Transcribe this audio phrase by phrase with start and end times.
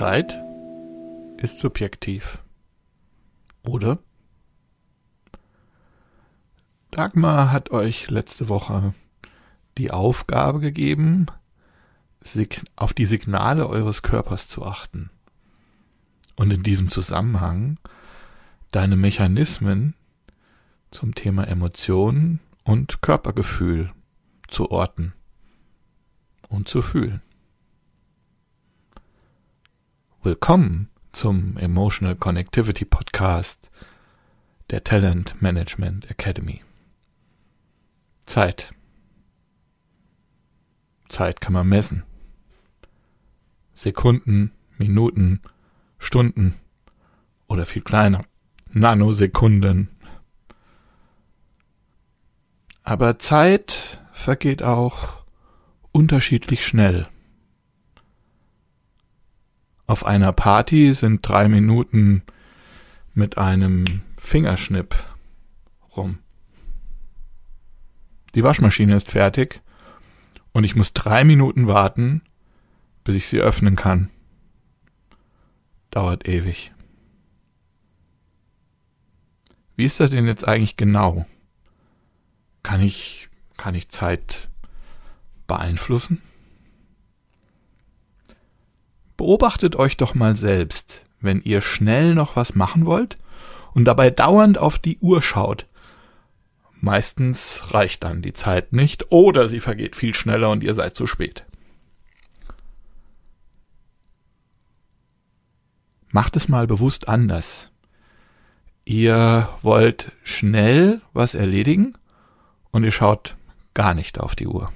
[0.00, 0.42] Zeit
[1.36, 2.38] ist subjektiv.
[3.66, 3.98] Oder?
[6.90, 8.94] Dagmar hat euch letzte Woche
[9.76, 11.26] die Aufgabe gegeben,
[12.76, 15.10] auf die Signale eures Körpers zu achten.
[16.34, 17.76] Und in diesem Zusammenhang
[18.70, 19.92] deine Mechanismen
[20.90, 23.92] zum Thema Emotionen und Körpergefühl
[24.48, 25.12] zu orten
[26.48, 27.20] und zu fühlen.
[30.22, 33.70] Willkommen zum Emotional Connectivity Podcast
[34.68, 36.62] der Talent Management Academy.
[38.26, 38.74] Zeit.
[41.08, 42.02] Zeit kann man messen.
[43.72, 45.40] Sekunden, Minuten,
[45.98, 46.54] Stunden
[47.46, 48.20] oder viel kleiner.
[48.68, 49.88] Nanosekunden.
[52.82, 55.24] Aber Zeit vergeht auch
[55.92, 57.08] unterschiedlich schnell.
[59.90, 62.22] Auf einer Party sind drei Minuten
[63.12, 64.94] mit einem Fingerschnipp
[65.96, 66.20] rum.
[68.36, 69.60] Die Waschmaschine ist fertig
[70.52, 72.22] und ich muss drei Minuten warten,
[73.02, 74.10] bis ich sie öffnen kann.
[75.90, 76.70] Dauert ewig.
[79.74, 81.26] Wie ist das denn jetzt eigentlich genau?
[82.62, 84.50] Kann ich, kann ich Zeit
[85.48, 86.22] beeinflussen?
[89.20, 93.18] Beobachtet euch doch mal selbst, wenn ihr schnell noch was machen wollt
[93.74, 95.66] und dabei dauernd auf die Uhr schaut.
[96.80, 101.06] Meistens reicht dann die Zeit nicht oder sie vergeht viel schneller und ihr seid zu
[101.06, 101.44] spät.
[106.08, 107.70] Macht es mal bewusst anders.
[108.86, 111.92] Ihr wollt schnell was erledigen
[112.70, 113.36] und ihr schaut
[113.74, 114.72] gar nicht auf die Uhr.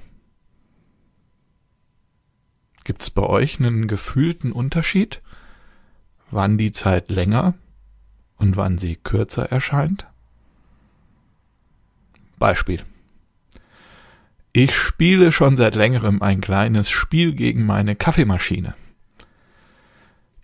[2.85, 5.21] Gibt es bei euch einen gefühlten Unterschied,
[6.29, 7.55] wann die Zeit länger
[8.37, 10.05] und wann sie kürzer erscheint?
[12.37, 12.83] Beispiel.
[14.53, 18.75] Ich spiele schon seit längerem ein kleines Spiel gegen meine Kaffeemaschine.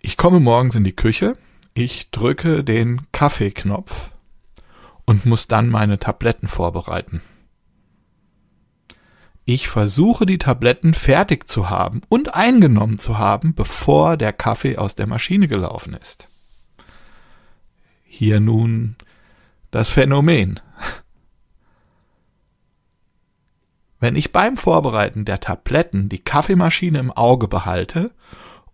[0.00, 1.36] Ich komme morgens in die Küche,
[1.74, 4.10] ich drücke den Kaffeeknopf
[5.04, 7.22] und muss dann meine Tabletten vorbereiten.
[9.44, 14.94] Ich versuche die Tabletten fertig zu haben und eingenommen zu haben, bevor der Kaffee aus
[14.94, 16.28] der Maschine gelaufen ist.
[18.04, 18.94] Hier nun
[19.72, 20.60] das Phänomen.
[23.98, 28.12] Wenn ich beim Vorbereiten der Tabletten die Kaffeemaschine im Auge behalte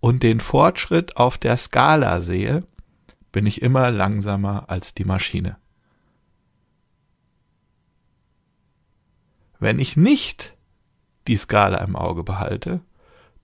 [0.00, 2.64] und den Fortschritt auf der Skala sehe,
[3.32, 5.56] bin ich immer langsamer als die Maschine.
[9.58, 10.57] Wenn ich nicht
[11.28, 12.80] die Skala im Auge behalte,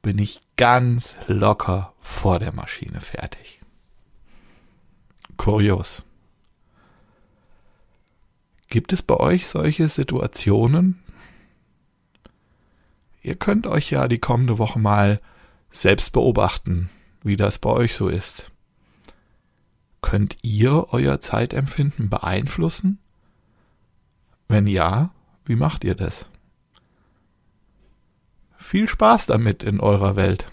[0.03, 3.61] bin ich ganz locker vor der Maschine fertig.
[5.37, 6.05] Kurios.
[8.69, 11.03] Gibt es bei euch solche Situationen?
[13.23, 15.21] Ihr könnt euch ja die kommende Woche mal
[15.71, 16.91] selbst beobachten,
[17.23, 18.51] wie das bei euch so ist.
[20.03, 22.99] Könnt ihr euer Zeitempfinden beeinflussen?
[24.49, 25.11] Wenn ja,
[25.47, 26.29] wie macht ihr das?
[28.67, 30.47] Viel Spaß damit in eurer Welt.